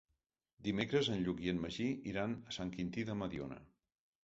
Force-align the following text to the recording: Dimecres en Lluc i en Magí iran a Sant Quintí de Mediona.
Dimecres 0.67 1.09
en 1.15 1.21
Lluc 1.27 1.43
i 1.43 1.51
en 1.53 1.61
Magí 1.67 1.87
iran 2.13 2.35
a 2.49 2.57
Sant 2.59 2.75
Quintí 2.79 3.07
de 3.13 3.19
Mediona. 3.23 3.63